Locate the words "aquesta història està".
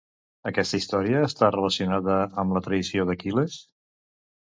0.51-1.49